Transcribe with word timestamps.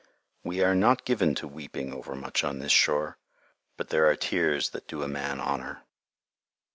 We 0.43 0.63
are 0.63 0.73
not 0.73 1.05
given 1.05 1.35
to 1.35 1.47
weeping 1.47 1.93
overmuch 1.93 2.43
on 2.43 2.57
this 2.57 2.71
shore, 2.71 3.19
but 3.77 3.89
there 3.89 4.09
are 4.09 4.15
tears 4.15 4.71
that 4.71 4.87
do 4.87 5.03
a 5.03 5.07
man 5.07 5.39
honor. 5.39 5.83